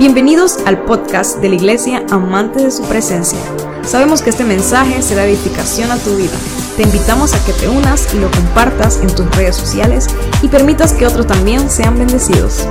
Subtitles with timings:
[0.00, 3.38] Bienvenidos al podcast de la Iglesia Amante de su Presencia.
[3.82, 6.38] Sabemos que este mensaje será edificación a tu vida.
[6.78, 10.06] Te invitamos a que te unas y lo compartas en tus redes sociales
[10.40, 12.66] y permitas que otros también sean bendecidos.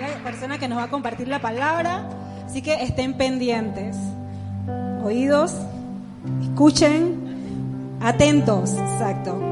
[0.00, 2.08] la persona que nos va a compartir la palabra,
[2.44, 3.96] así que estén pendientes.
[5.04, 5.54] Oídos,
[6.42, 9.51] escuchen, atentos, exacto.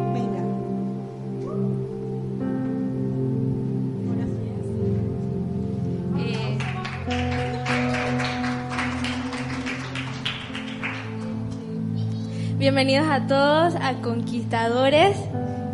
[12.73, 15.17] Bienvenidos a todos a Conquistadores.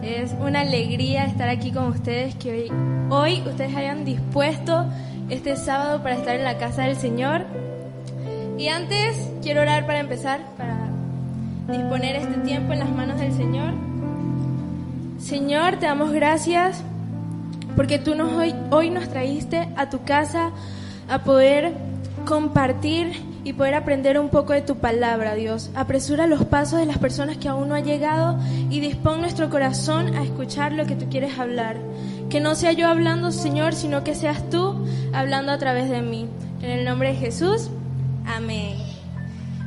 [0.03, 2.73] Es una alegría estar aquí con ustedes, que hoy,
[3.11, 4.87] hoy ustedes hayan dispuesto
[5.29, 7.45] este sábado para estar en la casa del Señor.
[8.57, 10.89] Y antes quiero orar para empezar, para
[11.71, 13.75] disponer este tiempo en las manos del Señor.
[15.19, 16.83] Señor, te damos gracias
[17.77, 20.51] porque tú nos hoy, hoy nos traíste a tu casa
[21.11, 21.75] a poder
[22.25, 23.13] compartir
[23.47, 25.71] y poder aprender un poco de tu palabra, Dios.
[25.77, 30.17] Apresura los pasos de las personas que aún no han llegado y dispón nuestro corazón
[30.17, 31.77] a escuchar lo que tú quieres hablar.
[32.29, 36.29] Que no sea yo hablando, Señor, sino que seas tú hablando a través de mí.
[36.61, 37.71] En el nombre de Jesús,
[38.27, 38.79] amén.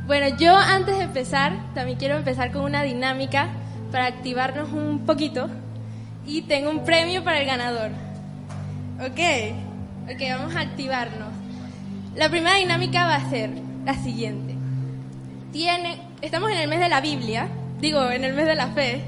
[0.06, 3.48] Bueno, yo antes de empezar, también quiero empezar con una dinámica
[3.90, 5.48] para activarnos un poquito.
[6.26, 7.92] Y tengo un premio para el ganador.
[9.00, 9.20] Ok,
[10.04, 11.30] ok, vamos a activarnos.
[12.14, 14.54] La primera dinámica va a ser la siguiente.
[15.52, 17.48] Tiene, estamos en el mes de la Biblia,
[17.80, 19.02] digo, en el mes de la fe.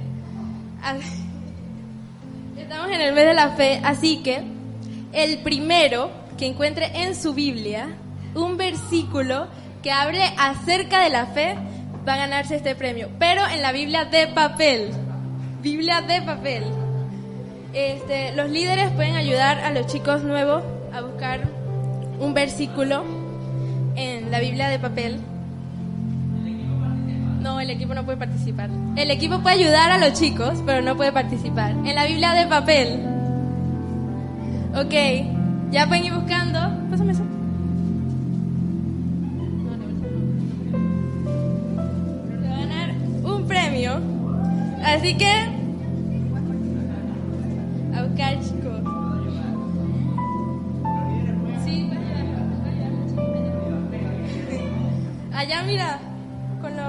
[2.56, 4.42] Estamos en el mes de la fe, así que
[5.12, 7.88] el primero que encuentre en su Biblia
[8.34, 9.46] un versículo
[9.82, 11.56] que hable acerca de la fe
[12.06, 14.90] va a ganarse este premio, pero en la Biblia de papel.
[15.60, 16.64] Biblia de papel.
[17.72, 21.40] Este, los líderes pueden ayudar a los chicos nuevos a buscar
[22.18, 23.21] un versículo
[24.32, 25.20] la Biblia de papel.
[27.42, 28.70] No, el equipo no puede participar.
[28.96, 31.72] El equipo puede ayudar a los chicos, pero no puede participar.
[31.72, 32.98] En la Biblia de papel.
[34.74, 36.60] Ok, ya pueden ir buscando.
[36.88, 37.22] Pásame eso.
[42.42, 44.00] Ganar un premio.
[44.82, 45.51] Así que.
[55.62, 56.00] Allá, mira,
[56.60, 56.82] con lo.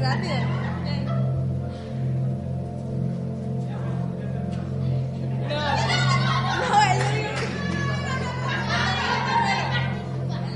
[0.00, 0.34] Rápido.
[5.48, 5.60] No,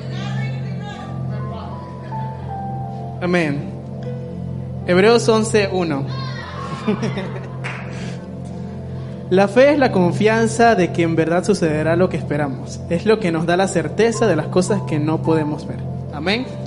[0.09, 1.67] no, él lo dijo.
[3.23, 3.53] Amén.
[4.87, 6.07] Hebreos 11.1.
[9.29, 12.79] La fe es la confianza de que en verdad sucederá lo que esperamos.
[12.91, 15.81] Es lo que nos da la certeza de las cosas que no podemos ver.
[16.13, 16.47] Amén.
[16.49, 16.67] ¡Un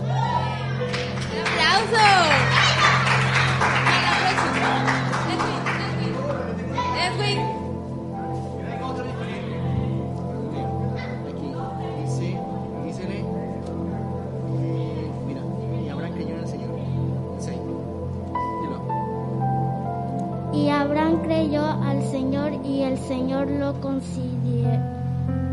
[22.89, 24.81] el Señor lo consider-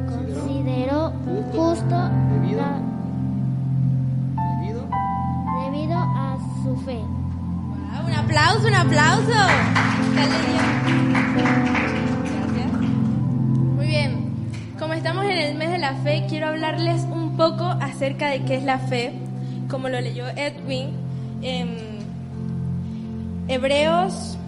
[0.09, 1.13] consideró
[1.53, 1.95] justo
[2.33, 2.59] Debido.
[2.59, 2.81] da-
[4.61, 4.83] Debido.
[5.65, 6.99] debido a su fe.
[6.99, 9.29] Wow, un aplauso, un aplauso.
[10.15, 10.63] Dale, Dios.
[12.33, 12.73] Gracias.
[13.77, 14.11] Muy bien.
[14.79, 18.57] Como estamos en el mes de la fe, quiero hablarles un poco acerca de qué
[18.57, 19.13] es la fe,
[19.71, 20.91] como lo leyó Edwin
[21.43, 21.77] en
[23.49, 24.39] Hebreos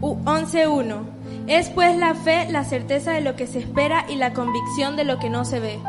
[0.00, 1.19] u- 11.1.
[1.50, 5.02] Es pues la fe la certeza de lo que se espera y la convicción de
[5.02, 5.80] lo que no se ve.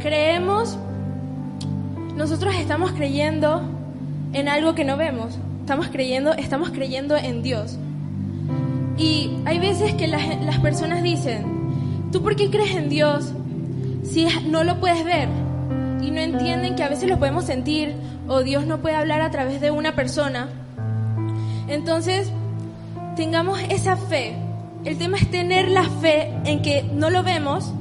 [0.00, 0.76] Creemos
[2.14, 3.62] nosotros estamos creyendo
[4.34, 5.38] en algo que no vemos.
[5.60, 7.78] Estamos creyendo, estamos creyendo en Dios.
[8.98, 13.32] Y hay veces que las, personas dicen, ¿tú por qué crees en Dios
[14.02, 15.30] si no lo puedes ver?
[16.02, 17.94] Y no entienden que a veces lo podemos sentir
[18.28, 20.48] o Dios no puede hablar a través de una persona.
[21.66, 22.30] Entonces,
[23.16, 24.34] tengamos esa fe.
[24.84, 27.72] El tema es tener la fe en que no lo vemos,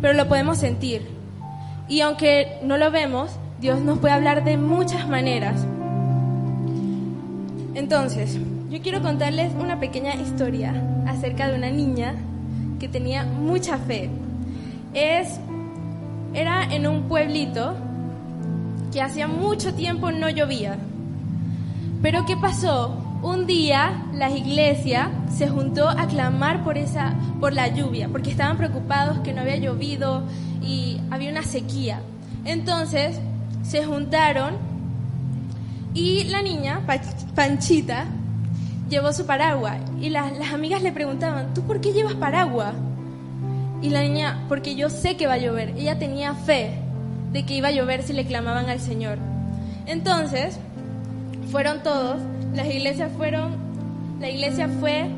[0.00, 1.06] pero lo podemos sentir.
[1.88, 3.30] Y aunque no lo vemos,
[3.60, 5.64] Dios nos puede hablar de muchas maneras.
[7.74, 8.38] Entonces,
[8.70, 10.74] yo quiero contarles una pequeña historia
[11.06, 12.14] acerca de una niña
[12.78, 14.10] que tenía mucha fe.
[14.92, 15.38] Es,
[16.34, 17.74] era en un pueblito
[18.92, 20.76] que hacía mucho tiempo no llovía.
[22.02, 23.05] Pero ¿qué pasó?
[23.26, 28.56] Un día la iglesia se juntó a clamar por esa por la lluvia, porque estaban
[28.56, 30.22] preocupados que no había llovido
[30.62, 32.02] y había una sequía.
[32.44, 33.18] Entonces
[33.64, 34.54] se juntaron
[35.92, 36.86] y la niña,
[37.34, 38.04] Panchita,
[38.88, 42.74] llevó su paraguas y las, las amigas le preguntaban, ¿tú por qué llevas paraguas?
[43.82, 45.70] Y la niña, porque yo sé que va a llover.
[45.70, 46.78] Ella tenía fe
[47.32, 49.18] de que iba a llover si le clamaban al Señor.
[49.86, 50.60] Entonces,
[51.50, 52.18] fueron todos,
[52.54, 53.56] las iglesias fueron,
[54.20, 55.10] la iglesia fue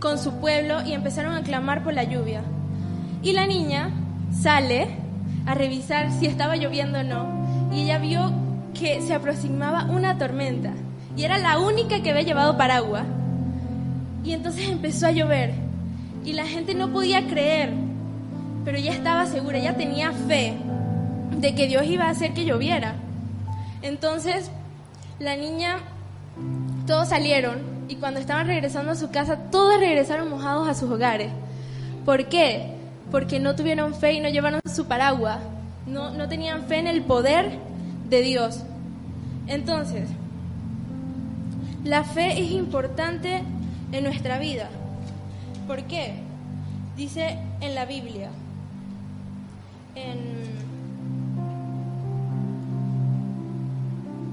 [0.00, 2.42] con su pueblo y empezaron a clamar por la lluvia.
[3.22, 3.90] Y la niña
[4.30, 4.88] sale
[5.46, 7.70] a revisar si estaba lloviendo o no.
[7.72, 8.32] Y ella vio
[8.74, 10.72] que se aproximaba una tormenta.
[11.16, 13.04] Y era la única que había llevado paraguas.
[14.24, 15.54] Y entonces empezó a llover.
[16.24, 17.72] Y la gente no podía creer.
[18.64, 20.54] Pero ella estaba segura, ella tenía fe
[21.38, 22.94] de que Dios iba a hacer que lloviera.
[23.82, 24.50] Entonces,
[25.18, 25.78] la niña,
[26.86, 27.58] todos salieron
[27.88, 31.30] y cuando estaban regresando a su casa, todos regresaron mojados a sus hogares.
[32.04, 32.74] ¿Por qué?
[33.10, 35.38] Porque no tuvieron fe y no llevaron su paraguas.
[35.86, 37.50] No, no tenían fe en el poder
[38.08, 38.60] de Dios.
[39.46, 40.08] Entonces,
[41.84, 43.42] la fe es importante
[43.92, 44.68] en nuestra vida.
[45.66, 46.14] ¿Por qué?
[46.96, 48.30] Dice en la Biblia,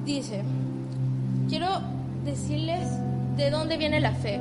[0.06, 0.42] dice,
[1.50, 1.68] quiero
[2.24, 2.88] decirles
[3.36, 4.40] de dónde viene la fe.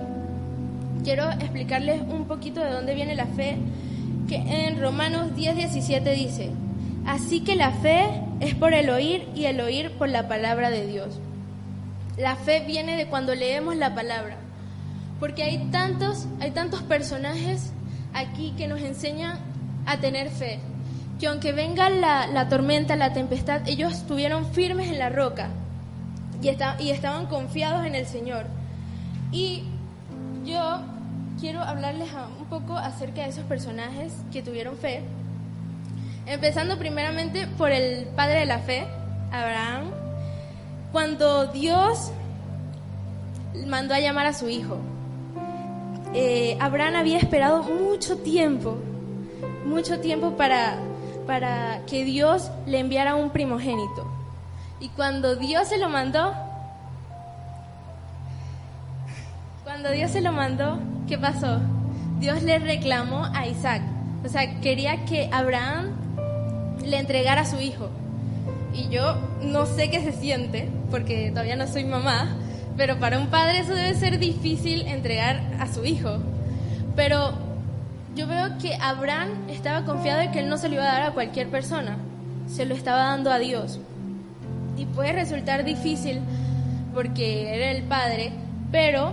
[1.04, 3.56] Quiero explicarles un poquito de dónde viene la fe,
[4.28, 6.50] que en Romanos 10, 17 dice,
[7.06, 8.04] así que la fe
[8.40, 11.18] es por el oír y el oír por la palabra de Dios.
[12.16, 14.36] La fe viene de cuando leemos la palabra,
[15.18, 17.72] porque hay tantos, hay tantos personajes
[18.12, 19.38] aquí que nos enseñan
[19.86, 20.60] a tener fe,
[21.18, 25.48] que aunque venga la, la tormenta, la tempestad, ellos estuvieron firmes en la roca
[26.42, 28.46] y, estaban confiados en el Señor.
[29.32, 29.64] Y
[30.44, 30.80] yo
[31.38, 32.08] quiero hablarles
[32.38, 35.02] un poco acerca de esos personajes que tuvieron fe,
[36.26, 38.86] empezando primeramente por el padre de la fe,
[39.32, 39.90] Abraham,
[40.92, 42.10] cuando Dios
[43.66, 44.78] mandó a llamar a su hijo.
[46.12, 48.76] Eh, Abraham había esperado mucho tiempo,
[49.64, 50.76] mucho tiempo para,
[51.26, 54.19] para que Dios le enviara un primogénito.
[54.80, 56.32] Y cuando Dios se lo mandó,
[59.62, 61.60] cuando Dios se lo mandó, ¿qué pasó?
[62.18, 63.82] Dios le reclamó a Isaac.
[64.24, 65.90] O sea, quería que Abraham
[66.82, 67.90] le entregara a su hijo.
[68.72, 72.34] Y yo no sé qué se siente, porque todavía no soy mamá,
[72.78, 76.20] pero para un padre eso debe ser difícil entregar a su hijo.
[76.96, 77.34] Pero
[78.16, 81.02] yo veo que Abraham estaba confiado de que él no se lo iba a dar
[81.02, 81.98] a cualquier persona,
[82.46, 83.78] se lo estaba dando a Dios
[84.80, 86.20] y puede resultar difícil
[86.94, 88.32] porque era el padre,
[88.72, 89.12] pero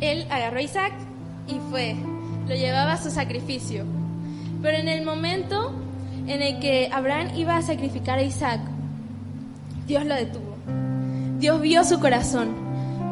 [0.00, 0.92] él agarró a Isaac
[1.48, 1.96] y fue,
[2.46, 3.84] lo llevaba a su sacrificio.
[4.62, 5.72] Pero en el momento
[6.28, 8.60] en el que Abraham iba a sacrificar a Isaac,
[9.86, 10.54] Dios lo detuvo.
[11.38, 12.54] Dios vio su corazón.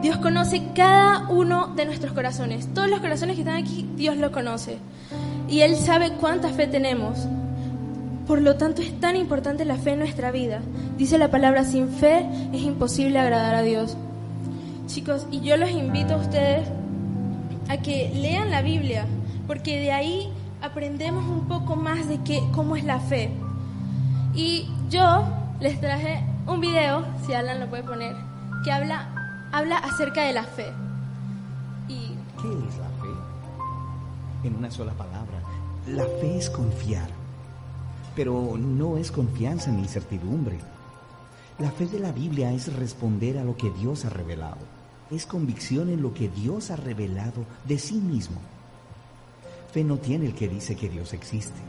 [0.00, 2.72] Dios conoce cada uno de nuestros corazones.
[2.72, 4.78] Todos los corazones que están aquí, Dios lo conoce.
[5.48, 7.18] Y Él sabe cuánta fe tenemos.
[8.26, 10.60] Por lo tanto, es tan importante la fe en nuestra vida.
[10.96, 13.96] Dice la palabra, sin fe es imposible agradar a Dios.
[14.86, 16.68] Chicos, y yo los invito a ustedes
[17.68, 19.06] a que lean la Biblia,
[19.46, 20.28] porque de ahí
[20.60, 23.30] aprendemos un poco más de qué, cómo es la fe.
[24.34, 25.24] Y yo
[25.60, 28.14] les traje un video, si Alan lo puede poner,
[28.64, 30.72] que habla, habla acerca de la fe.
[31.88, 32.14] Y...
[32.40, 34.44] ¿Qué es la fe?
[34.44, 35.40] En una sola palabra,
[35.88, 37.21] la fe es confiar
[38.14, 40.58] pero no es confianza ni incertidumbre.
[41.58, 44.58] La fe de la Biblia es responder a lo que Dios ha revelado.
[45.10, 48.36] Es convicción en lo que Dios ha revelado de sí mismo.
[49.72, 51.60] Fe no tiene el que dice que Dios existe.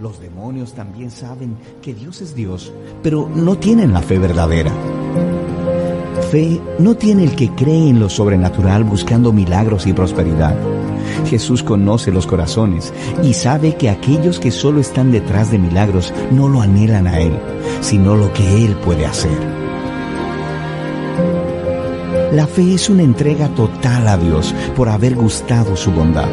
[0.00, 2.72] Los demonios también saben que Dios es Dios,
[3.02, 4.72] pero no tienen la fe verdadera.
[6.30, 10.56] Fe no tiene el que cree en lo sobrenatural buscando milagros y prosperidad.
[11.26, 12.92] Jesús conoce los corazones
[13.22, 17.38] y sabe que aquellos que solo están detrás de milagros no lo anhelan a Él,
[17.80, 19.38] sino lo que Él puede hacer.
[22.32, 26.28] La fe es una entrega total a Dios por haber gustado su bondad.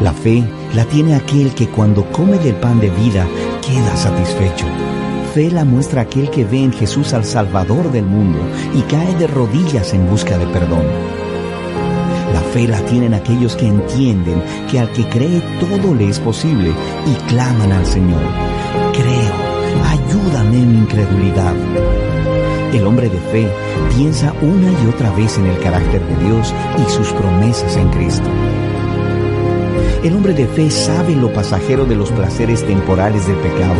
[0.00, 3.26] La fe la tiene aquel que cuando come del pan de vida
[3.66, 4.66] queda satisfecho
[5.36, 8.38] fe la muestra aquel que ve en Jesús al Salvador del mundo
[8.72, 11.25] y cae de rodillas en busca de perdón.
[12.56, 16.72] Fe la tienen aquellos que entienden que al que cree todo le es posible
[17.04, 18.22] y claman al Señor.
[18.94, 19.34] Creo,
[19.84, 21.54] ayúdame en mi incredulidad.
[22.72, 23.46] El hombre de fe
[23.94, 28.30] piensa una y otra vez en el carácter de Dios y sus promesas en Cristo.
[30.02, 33.74] El hombre de fe sabe lo pasajero de los placeres temporales del pecado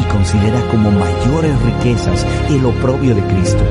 [0.00, 3.62] y considera como mayores riquezas el oprobio de Cristo,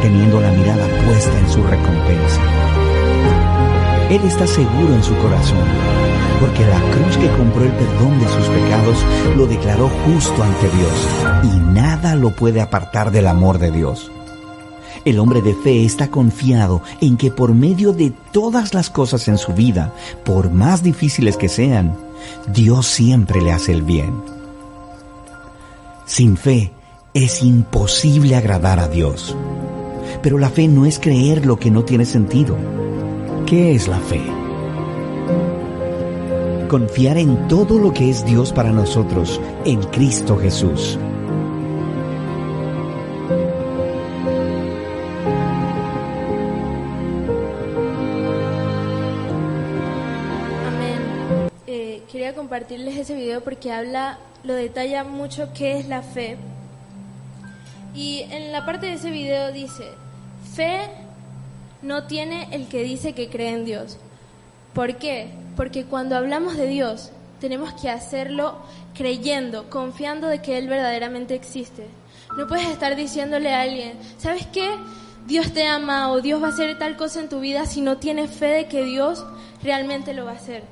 [0.00, 2.85] teniendo la mirada puesta en su recompensa.
[4.10, 5.64] Él está seguro en su corazón,
[6.38, 8.98] porque la cruz que compró el perdón de sus pecados
[9.36, 14.12] lo declaró justo ante Dios, y nada lo puede apartar del amor de Dios.
[15.04, 19.38] El hombre de fe está confiado en que por medio de todas las cosas en
[19.38, 19.92] su vida,
[20.24, 21.96] por más difíciles que sean,
[22.52, 24.14] Dios siempre le hace el bien.
[26.06, 26.72] Sin fe
[27.12, 29.36] es imposible agradar a Dios.
[30.22, 32.56] Pero la fe no es creer lo que no tiene sentido.
[33.46, 34.20] ¿Qué es la fe?
[36.68, 40.98] Confiar en todo lo que es Dios para nosotros, en Cristo Jesús.
[50.66, 51.48] Amén.
[51.68, 56.36] Eh, quería compartirles ese video porque habla, lo detalla mucho qué es la fe.
[57.94, 59.84] Y en la parte de ese video dice,
[60.52, 61.05] fe
[61.82, 63.98] no tiene el que dice que cree en Dios.
[64.74, 65.30] ¿Por qué?
[65.56, 68.56] Porque cuando hablamos de Dios tenemos que hacerlo
[68.94, 71.86] creyendo, confiando de que Él verdaderamente existe.
[72.36, 74.70] No puedes estar diciéndole a alguien, ¿sabes qué?
[75.26, 77.98] Dios te ama o Dios va a hacer tal cosa en tu vida si no
[77.98, 79.24] tienes fe de que Dios
[79.62, 80.62] realmente lo va a hacer.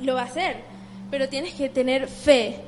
[0.00, 0.58] Lo va a hacer,
[1.10, 2.60] pero tienes que tener fe.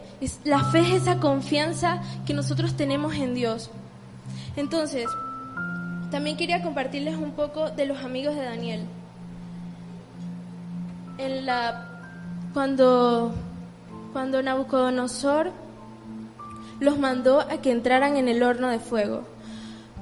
[0.45, 3.71] La fe es esa confianza que nosotros tenemos en Dios.
[4.57, 5.07] Entonces,
[6.11, 8.81] también quería compartirles un poco de los amigos de Daniel.
[12.53, 13.35] Cuando
[14.15, 15.53] Nabucodonosor
[16.81, 19.23] los mandó a que entraran en el horno de fuego.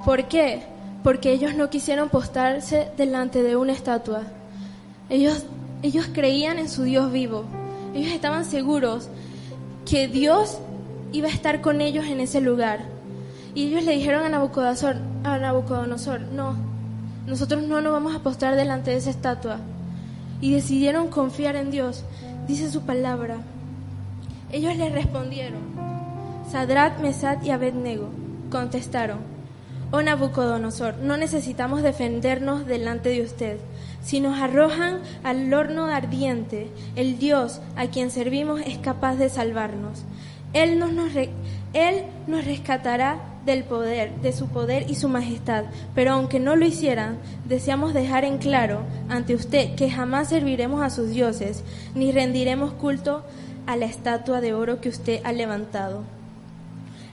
[0.05, 0.63] ¿Por qué?
[1.03, 4.23] Porque ellos no quisieron postarse delante de una estatua.
[5.09, 5.45] Ellos,
[5.83, 7.45] ellos creían en su Dios vivo.
[7.95, 9.09] Ellos estaban seguros
[9.89, 10.59] que Dios
[11.13, 12.96] iba a estar con ellos en ese lugar.
[13.57, 16.57] Y ellos le dijeron a Nabucodonosor, no,
[17.27, 19.61] nosotros no nos vamos a postar delante de esa estatua.
[20.43, 22.05] Y decidieron confiar en Dios,
[22.47, 23.39] dice su palabra.
[24.53, 25.63] Ellos le respondieron,
[26.53, 28.11] Sadrat, Mesad y Abednego
[28.51, 29.21] contestaron,
[29.91, 33.57] Oh Nabucodonosor, no necesitamos defendernos delante de usted.
[34.03, 40.03] Si nos arrojan al horno ardiente, el Dios a quien servimos es capaz de salvarnos.
[40.53, 41.13] Él nos, nos
[41.73, 45.65] él nos rescatará del poder, de su poder y su majestad.
[45.95, 50.91] Pero aunque no lo hicieran, deseamos dejar en claro ante usted que jamás serviremos a
[50.91, 53.23] sus dioses, ni rendiremos culto
[53.67, 56.03] a la estatua de oro que usted ha levantado.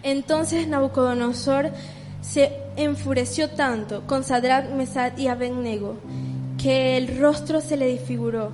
[0.04, 1.72] Entonces Nabucodonosor
[2.22, 5.98] se enfureció tanto con Sadrat, Mesad y Abednego
[6.62, 8.52] que el rostro se le disfiguró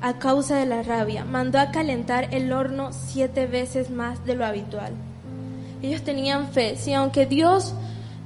[0.00, 1.24] a causa de la rabia.
[1.24, 4.92] Mandó a calentar el horno siete veces más de lo habitual.
[5.82, 7.74] Ellos tenían fe, si aunque Dios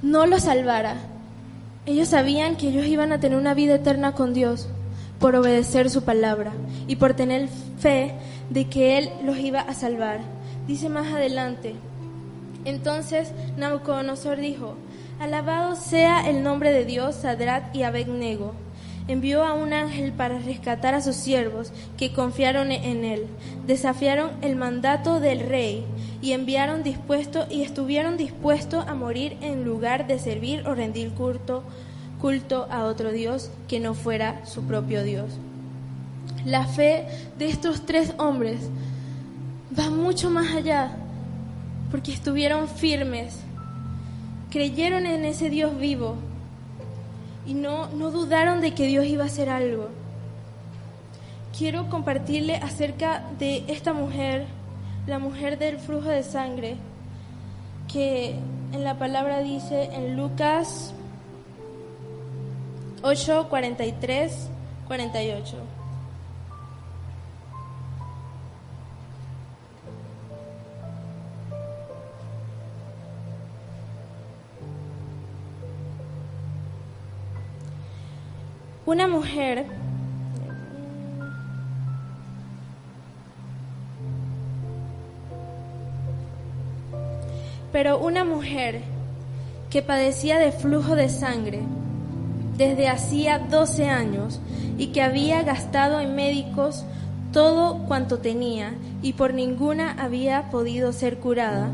[0.02, 0.96] no los salvara,
[1.86, 4.68] ellos sabían que ellos iban a tener una vida eterna con Dios
[5.18, 6.52] por obedecer su palabra
[6.88, 8.14] y por tener fe
[8.50, 10.20] de que Él los iba a salvar.
[10.66, 11.74] Dice más adelante,
[12.64, 14.76] entonces Nabucodonosor dijo,
[15.20, 18.54] Alabado sea el nombre de Dios, Sadrat y Abednego.
[19.06, 23.26] Envió a un ángel para rescatar a sus siervos que confiaron en él.
[23.66, 25.84] Desafiaron el mandato del rey
[26.22, 31.64] y enviaron dispuesto y estuvieron dispuestos a morir en lugar de servir o rendir culto,
[32.18, 35.32] culto a otro Dios que no fuera su propio Dios.
[36.46, 37.06] La fe
[37.38, 38.70] de estos tres hombres
[39.78, 40.96] va mucho más allá
[41.90, 43.36] porque estuvieron firmes,
[44.50, 46.16] creyeron en ese Dios vivo
[47.46, 49.88] y no, no dudaron de que Dios iba a hacer algo.
[51.56, 54.46] Quiero compartirle acerca de esta mujer,
[55.06, 56.76] la mujer del flujo de sangre,
[57.92, 58.34] que
[58.72, 60.92] en la palabra dice en Lucas
[63.02, 64.48] 8, 43,
[64.88, 65.83] 48.
[78.86, 79.66] Una mujer
[87.74, 88.82] pero una mujer
[89.68, 91.58] que padecía de flujo de sangre
[92.56, 94.38] desde hacía 12 años
[94.78, 96.84] y que había gastado en médicos
[97.32, 101.68] todo cuanto tenía y por ninguna había podido ser curada,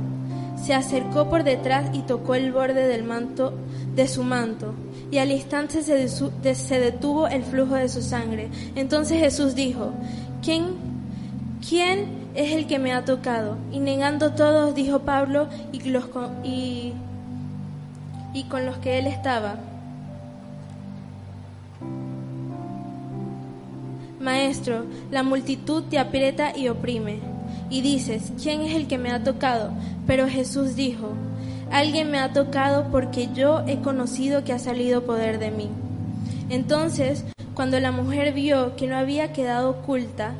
[0.56, 3.52] se acercó por detrás y tocó el borde del manto
[3.94, 4.72] de su manto,
[5.10, 8.48] y al instante se, se detuvo el flujo de su sangre.
[8.76, 9.92] Entonces Jesús dijo,
[10.42, 10.74] ¿quién,
[11.68, 13.56] quién es el que me ha tocado?
[13.72, 16.04] Y negando todos, dijo Pablo y, los,
[16.44, 16.92] y,
[18.34, 19.56] y con los que él estaba.
[24.20, 27.18] Maestro, la multitud te aprieta y oprime.
[27.68, 29.70] Y dices, ¿quién es el que me ha tocado?
[30.06, 31.14] Pero Jesús dijo,
[31.70, 35.68] alguien me ha tocado porque yo he conocido que ha salido poder de mí.
[36.48, 37.24] Entonces,
[37.54, 40.34] cuando la mujer vio que no había quedado oculta,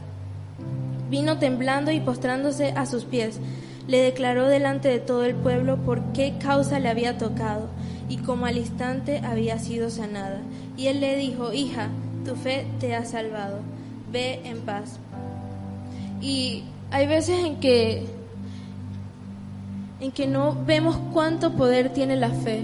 [1.10, 3.40] vino temblando y postrándose a sus pies.
[3.88, 7.68] Le declaró delante de todo el pueblo por qué causa le había tocado
[8.08, 10.40] y cómo al instante había sido sanada.
[10.76, 11.88] Y él le dijo, hija,
[12.24, 13.58] tu fe te ha salvado,
[14.12, 15.00] ve en paz.
[16.20, 18.06] Y hay veces en que
[20.00, 22.62] en que no vemos cuánto poder tiene la fe,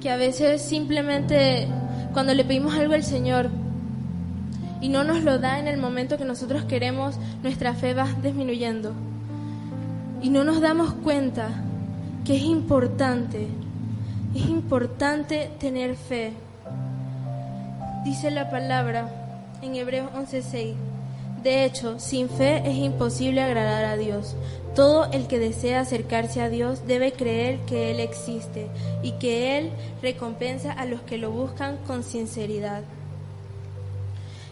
[0.00, 1.68] que a veces simplemente
[2.12, 3.50] cuando le pedimos algo al Señor
[4.80, 8.92] y no nos lo da en el momento que nosotros queremos, nuestra fe va disminuyendo.
[10.22, 11.48] Y no nos damos cuenta
[12.24, 13.48] que es importante,
[14.34, 16.32] es importante tener fe.
[18.04, 19.08] Dice la palabra
[19.60, 20.89] en Hebreos 11:6.
[21.42, 24.36] De hecho, sin fe es imposible agradar a Dios.
[24.74, 28.68] Todo el que desea acercarse a Dios debe creer que Él existe
[29.02, 29.70] y que Él
[30.02, 32.82] recompensa a los que lo buscan con sinceridad.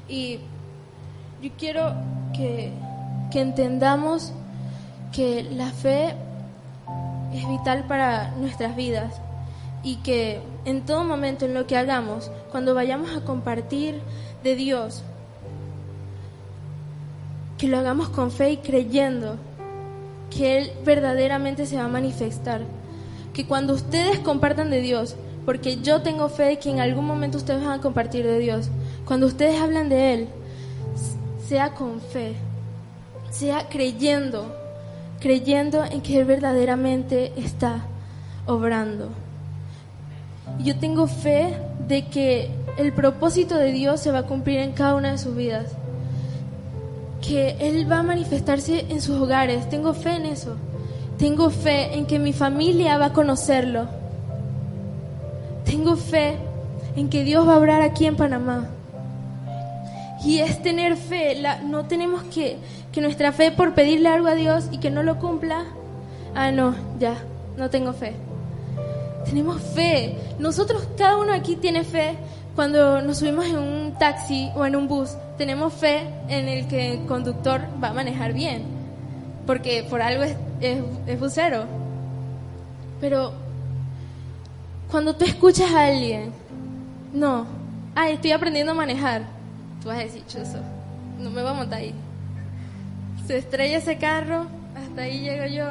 [0.08, 0.40] Y
[1.42, 1.94] yo quiero
[2.34, 2.72] que,
[3.30, 4.32] que entendamos
[5.12, 6.14] que la fe
[7.34, 9.20] es vital para nuestras vidas
[9.82, 14.00] y que en todo momento en lo que hagamos, cuando vayamos a compartir
[14.42, 15.02] de Dios,
[17.58, 19.36] que lo hagamos con fe y creyendo
[20.30, 22.62] que Él verdaderamente se va a manifestar.
[23.34, 27.64] Que cuando ustedes compartan de Dios, porque yo tengo fe que en algún momento ustedes
[27.64, 28.68] van a compartir de Dios,
[29.04, 30.28] cuando ustedes hablan de Él,
[31.48, 32.34] sea con fe,
[33.30, 34.54] sea creyendo,
[35.20, 37.86] creyendo en que Él verdaderamente está
[38.46, 39.08] obrando.
[40.60, 41.56] Yo tengo fe
[41.88, 45.34] de que el propósito de Dios se va a cumplir en cada una de sus
[45.34, 45.72] vidas
[47.20, 49.68] que Él va a manifestarse en sus hogares.
[49.68, 50.56] Tengo fe en eso.
[51.18, 53.86] Tengo fe en que mi familia va a conocerlo.
[55.64, 56.36] Tengo fe
[56.96, 58.68] en que Dios va a obrar aquí en Panamá.
[60.24, 61.34] Y es tener fe.
[61.40, 62.58] La- no tenemos que,
[62.92, 65.64] que nuestra fe por pedirle algo a Dios y que no lo cumpla.
[66.34, 67.14] Ah, no, ya,
[67.56, 68.14] no tengo fe.
[69.24, 70.16] Tenemos fe.
[70.38, 72.14] Nosotros, cada uno aquí tiene fe
[72.54, 75.10] cuando nos subimos en un taxi o en un bus.
[75.38, 78.64] Tenemos fe en el que el conductor va a manejar bien.
[79.46, 81.64] Porque por algo es, es, es busero.
[83.00, 83.32] Pero
[84.90, 86.32] cuando tú escuchas a alguien,
[87.12, 87.46] no,
[87.94, 89.22] ay, estoy aprendiendo a manejar,
[89.80, 90.58] tú vas a decir, chuzo,
[91.18, 91.94] no me voy a montar ahí.
[93.26, 95.66] Se estrella ese carro, hasta ahí llego yo.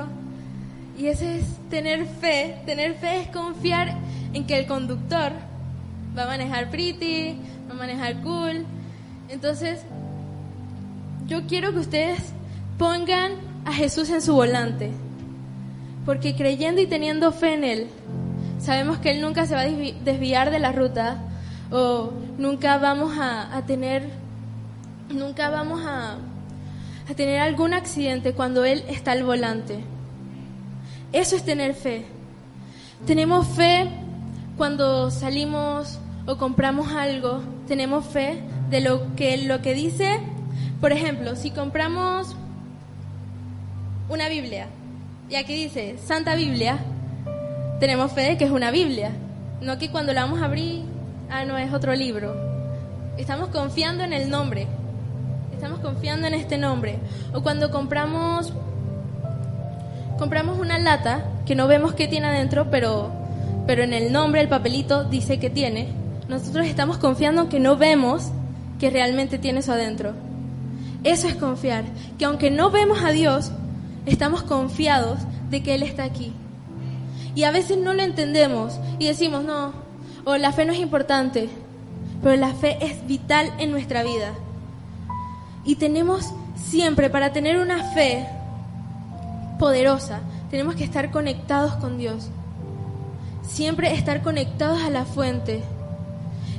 [0.98, 2.62] Y ese es tener fe.
[2.66, 3.96] Tener fe es confiar
[4.34, 5.32] en que el conductor
[6.18, 7.38] va a manejar pretty,
[7.70, 8.66] va a manejar cool.
[9.30, 9.80] Entonces,
[11.28, 12.20] yo quiero que ustedes
[12.78, 13.34] pongan
[13.66, 14.92] a Jesús en su volante.
[16.06, 17.88] Porque creyendo y teniendo fe en Él,
[18.60, 21.18] sabemos que Él nunca se va a desvi- desviar de la ruta
[21.70, 24.10] o nunca vamos a, a tener,
[25.10, 26.14] nunca vamos a,
[27.10, 29.84] a tener algún accidente cuando Él está al volante.
[31.12, 32.06] Eso es tener fe.
[33.06, 33.90] Tenemos fe
[34.56, 40.20] cuando salimos o compramos algo, tenemos fe de lo que lo que dice,
[40.82, 42.36] por ejemplo, si compramos
[44.10, 44.68] una Biblia
[45.30, 46.80] y aquí dice Santa Biblia,
[47.80, 49.12] tenemos fe de que es una Biblia,
[49.62, 50.84] no que cuando la vamos a abrir,
[51.30, 52.36] ah, no es otro libro.
[53.18, 54.68] Estamos confiando en el nombre.
[55.54, 57.00] Estamos confiando en este nombre.
[57.34, 58.54] O cuando compramos
[60.18, 63.12] compramos una lata que no vemos qué tiene adentro, pero,
[63.66, 65.90] pero en el nombre, el papelito dice que tiene.
[66.28, 68.32] Nosotros estamos confiando que no vemos
[68.80, 70.14] que realmente tiene eso adentro.
[71.04, 71.86] Eso es confiar,
[72.18, 73.52] que aunque no vemos a Dios,
[74.06, 76.34] estamos confiados de que Él está aquí.
[77.36, 79.72] Y a veces no lo entendemos y decimos, no,
[80.26, 81.50] o la fe no es importante,
[82.24, 84.34] pero la fe es vital en nuestra vida.
[85.64, 88.28] Y tenemos siempre, para tener una fe
[89.60, 92.30] poderosa, tenemos que estar conectados con Dios.
[93.48, 95.64] Siempre estar conectados a la fuente.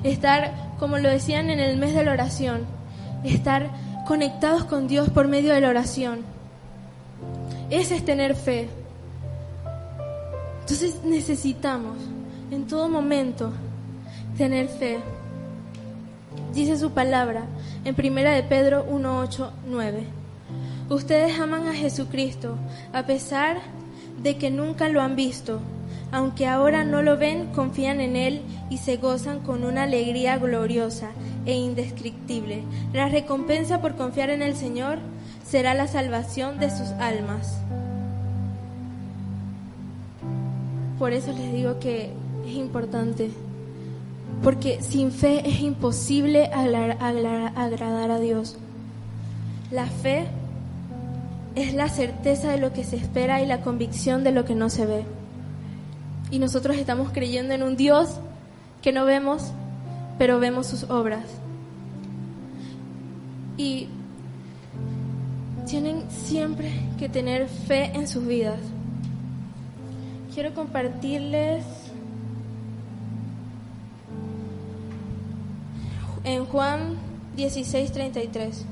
[0.03, 2.65] Estar, como lo decían en el mes de la oración,
[3.25, 3.71] estar
[4.07, 6.21] conectados con Dios por medio de la oración.
[7.71, 8.69] Ese es tener fe.
[10.61, 11.99] Entonces necesitamos
[12.51, 13.53] en todo momento
[14.37, 14.99] tener fe.
[16.55, 17.45] Dice su palabra
[17.85, 20.05] en Primera de Pedro 1, 8, 9.
[20.89, 22.57] Ustedes aman a Jesucristo
[22.93, 23.59] a pesar
[24.23, 25.61] de que nunca lo han visto.
[26.11, 31.11] Aunque ahora no lo ven, confían en Él y se gozan con una alegría gloriosa
[31.45, 32.63] e indescriptible.
[32.93, 34.99] La recompensa por confiar en el Señor
[35.47, 37.61] será la salvación de sus almas.
[40.99, 42.11] Por eso les digo que
[42.47, 43.31] es importante,
[44.43, 48.57] porque sin fe es imposible agradar a Dios.
[49.71, 50.27] La fe
[51.55, 54.71] es la certeza de lo que se espera y la convicción de lo que no
[54.71, 55.18] se ve.
[56.31, 58.19] Y nosotros estamos creyendo en un Dios
[58.83, 59.53] que no vemos,
[60.19, 61.25] pero vemos sus obras.
[63.57, 63.89] Y
[65.69, 68.61] tienen siempre que tener fe en sus vidas.
[70.35, 71.65] Quiero compartirles
[76.25, 76.97] en Juan
[77.37, 78.65] 16:33.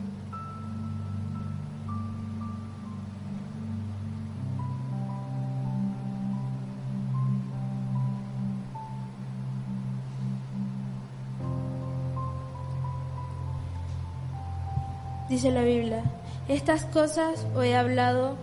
[15.29, 16.03] Dice la Biblia,
[16.49, 18.37] estas cosas os he hablado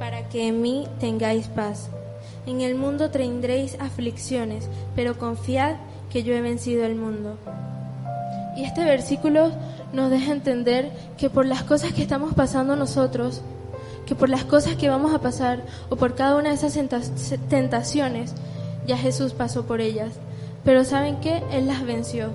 [0.00, 1.90] para que en mí tengáis paz.
[2.46, 5.76] En el mundo tendréis aflicciones, pero confiad
[6.10, 7.38] que yo he vencido el mundo.
[8.56, 9.52] Y este versículo
[9.92, 13.42] nos deja entender que por las cosas que estamos pasando nosotros,
[14.04, 16.78] que por las cosas que vamos a pasar o por cada una de esas
[17.48, 18.34] tentaciones,
[18.86, 20.14] ya Jesús pasó por ellas.
[20.64, 21.42] Pero ¿saben qué?
[21.52, 22.30] Él las venció.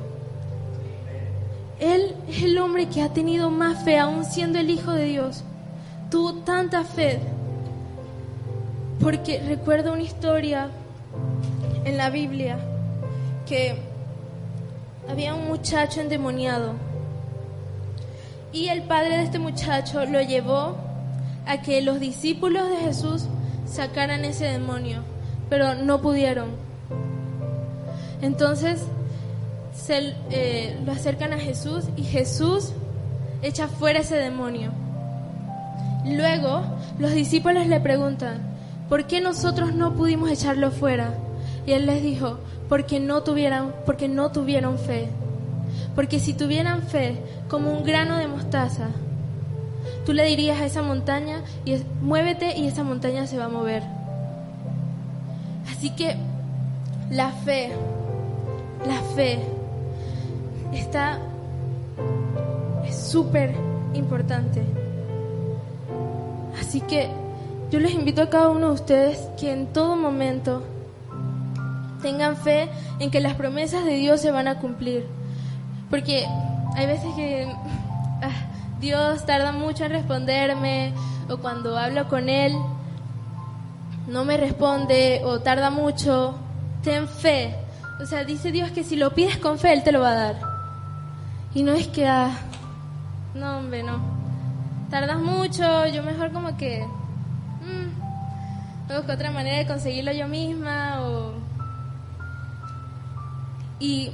[1.79, 5.43] Él es el hombre que ha tenido más fe, aún siendo el Hijo de Dios.
[6.11, 7.19] Tuvo tanta fe.
[8.99, 10.69] Porque recuerdo una historia
[11.85, 12.59] en la Biblia
[13.47, 13.77] que
[15.09, 16.73] había un muchacho endemoniado.
[18.51, 20.75] Y el padre de este muchacho lo llevó
[21.45, 23.25] a que los discípulos de Jesús
[23.65, 25.01] sacaran ese demonio,
[25.49, 26.49] pero no pudieron.
[28.21, 28.81] Entonces
[29.89, 32.73] eh, lo acercan a Jesús y Jesús
[33.41, 34.71] echa fuera ese demonio.
[36.05, 36.61] Luego
[36.99, 38.41] los discípulos le preguntan,
[38.87, 41.13] ¿por qué nosotros no pudimos echarlo fuera?
[41.65, 45.09] Y él les dijo, porque no tuvieran, porque no tuvieron fe.
[45.95, 48.87] Porque si tuvieran fe como un grano de mostaza,
[50.05, 53.83] tú le dirías a esa montaña y muévete y esa montaña se va a mover.
[55.71, 56.15] Así que
[57.09, 57.71] la fe,
[58.85, 59.58] la fe
[60.73, 61.19] está
[62.85, 63.55] es súper
[63.93, 64.63] importante.
[66.59, 67.09] Así que
[67.71, 70.63] yo les invito a cada uno de ustedes que en todo momento
[72.01, 75.05] tengan fe en que las promesas de Dios se van a cumplir.
[75.89, 76.25] Porque
[76.75, 77.47] hay veces que
[78.21, 80.93] ah, Dios tarda mucho en responderme
[81.29, 82.55] o cuando hablo con Él
[84.07, 86.35] no me responde o tarda mucho.
[86.83, 87.55] Ten fe.
[88.01, 90.15] O sea, dice Dios que si lo pides con fe, Él te lo va a
[90.15, 90.48] dar.
[91.53, 92.31] Y no es que, ah,
[93.33, 93.99] no, hombre, no.
[94.89, 96.85] Tardas mucho, yo mejor como que,
[97.61, 101.33] mmm, busco otra manera de conseguirlo yo misma o...
[103.79, 104.11] Y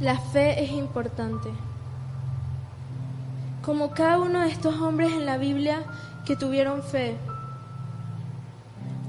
[0.00, 1.50] la fe es importante.
[3.62, 5.82] Como cada uno de estos hombres en la Biblia
[6.24, 7.16] que tuvieron fe.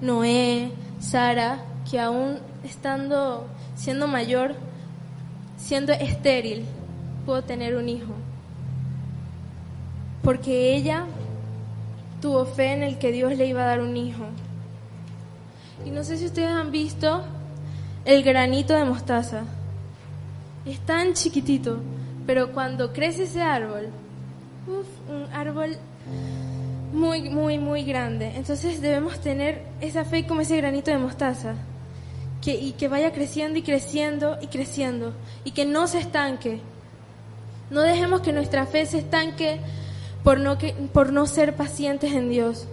[0.01, 4.55] Noé, Sara, que aún estando siendo mayor,
[5.63, 6.65] siendo estéril,
[7.25, 8.13] pudo tener un hijo.
[10.21, 11.05] Porque ella
[12.21, 14.25] tuvo fe en el que Dios le iba a dar un hijo.
[15.85, 17.23] Y no sé si ustedes han visto
[18.03, 19.43] el granito de mostaza.
[20.65, 21.79] Es tan chiquitito,
[22.25, 23.87] pero cuando crece ese árbol,
[24.67, 25.77] un árbol
[26.93, 28.33] muy, muy, muy grande.
[28.35, 31.55] Entonces debemos tener esa fe como ese granito de mostaza
[32.51, 36.59] y que vaya creciendo y creciendo y creciendo y que no se estanque.
[37.69, 39.59] No dejemos que nuestra fe se estanque
[40.23, 42.67] por no, que, por no ser pacientes en Dios.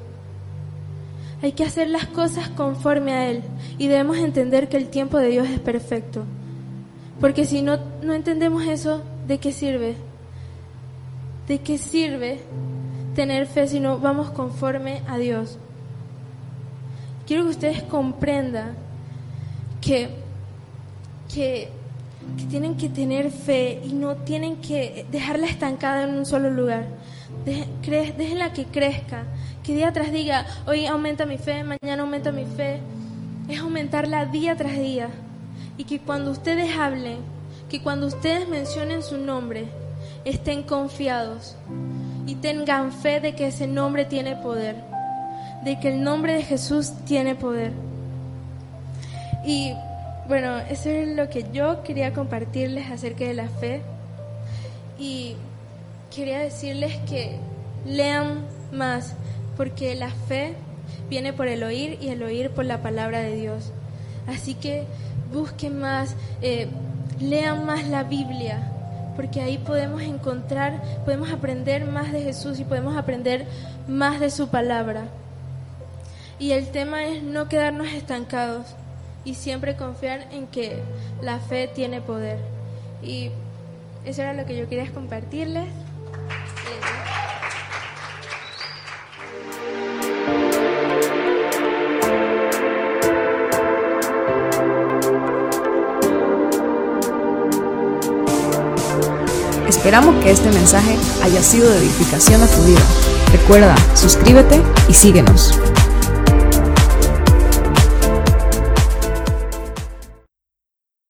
[1.42, 3.42] Hay que hacer las cosas conforme a Él
[3.78, 6.24] y debemos entender que el tiempo de Dios es perfecto.
[7.20, 9.94] Porque si no, no entendemos eso, ¿de qué sirve?
[11.48, 12.40] ¿De qué sirve
[13.14, 15.58] tener fe si no vamos conforme a Dios?
[17.26, 18.89] Quiero que ustedes comprendan
[19.80, 20.08] que,
[21.32, 21.68] que,
[22.48, 26.86] tienen que tener fe y no tienen que dejarla estancada en un solo lugar.
[27.44, 29.24] déjenla que crezca,
[29.62, 32.80] que día tras día, hoy aumenta mi fe, mañana aumenta mi fe,
[33.48, 35.08] es aumentarla día tras día.
[35.76, 37.18] Y que cuando ustedes hablen,
[37.68, 39.66] que cuando ustedes mencionen su nombre,
[40.24, 41.56] estén confiados
[42.26, 44.76] y tengan fe de que ese nombre tiene poder,
[45.64, 47.72] de que el nombre de Jesús tiene poder.
[49.44, 49.74] Y
[50.28, 53.82] bueno, eso es lo que yo quería compartirles acerca de la fe.
[54.98, 55.36] Y
[56.14, 57.36] quería decirles que
[57.86, 59.14] lean más,
[59.56, 60.54] porque la fe
[61.08, 63.72] viene por el oír y el oír por la palabra de Dios.
[64.26, 64.84] Así que
[65.32, 66.68] busquen más, eh,
[67.18, 68.70] lean más la Biblia,
[69.16, 73.46] porque ahí podemos encontrar, podemos aprender más de Jesús y podemos aprender
[73.88, 75.04] más de su palabra.
[76.38, 78.76] Y el tema es no quedarnos estancados
[79.24, 80.82] y siempre confiar en que
[81.22, 82.38] la fe tiene poder.
[83.02, 83.30] Y
[84.04, 85.68] eso era lo que yo quería compartirles.
[99.68, 102.80] Esperamos que este mensaje haya sido de edificación a tu vida.
[103.32, 105.58] Recuerda, suscríbete y síguenos.